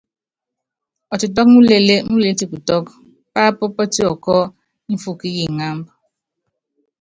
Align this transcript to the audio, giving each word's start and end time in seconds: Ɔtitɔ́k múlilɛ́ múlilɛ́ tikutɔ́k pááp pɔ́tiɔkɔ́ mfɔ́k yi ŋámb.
Ɔtitɔ́k 1.13 1.47
múlilɛ́ 1.53 2.05
múlilɛ́ 2.11 2.37
tikutɔ́k 2.39 2.85
pááp 3.33 3.57
pɔ́tiɔkɔ́ 3.75 4.39
mfɔ́k 4.93 5.19
yi 5.35 5.45
ŋámb. 5.57 5.81